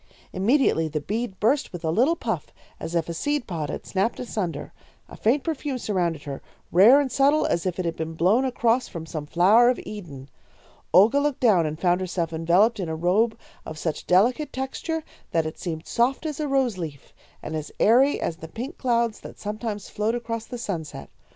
"Immediately 0.33 0.87
the 0.87 0.99
bead 0.99 1.39
burst 1.39 1.71
with 1.71 1.83
a 1.85 1.91
little 1.91 2.15
puff, 2.15 2.51
as 2.79 2.95
if 2.95 3.07
a 3.07 3.13
seed 3.13 3.45
pod 3.45 3.69
had 3.69 3.85
snapped 3.85 4.19
asunder. 4.19 4.73
A 5.07 5.15
faint 5.15 5.43
perfume 5.43 5.77
surrounded 5.77 6.23
her, 6.23 6.41
rare 6.71 6.99
and 6.99 7.11
subtle 7.11 7.45
as 7.45 7.67
if 7.67 7.77
it 7.77 7.85
had 7.85 7.95
been 7.97 8.15
blown 8.15 8.43
across 8.43 8.87
from 8.87 9.05
some 9.05 9.27
flower 9.27 9.69
of 9.69 9.79
Eden. 9.85 10.27
Olga 10.91 11.19
looked 11.19 11.39
down 11.41 11.67
and 11.67 11.79
found 11.79 12.01
herself 12.01 12.33
enveloped 12.33 12.79
in 12.79 12.89
a 12.89 12.95
robe 12.95 13.37
of 13.63 13.77
such 13.77 14.07
delicate 14.07 14.51
texture 14.51 15.03
that 15.29 15.45
it 15.45 15.59
seemed 15.59 15.85
soft 15.85 16.25
as 16.25 16.39
a 16.39 16.47
rose 16.47 16.79
leaf, 16.79 17.13
and 17.43 17.55
as 17.55 17.71
airy 17.79 18.19
as 18.19 18.37
the 18.37 18.47
pink 18.47 18.79
clouds 18.79 19.19
that 19.19 19.37
sometimes 19.37 19.87
float 19.87 20.15
across 20.15 20.47
the 20.47 20.57
sunset. 20.57 21.11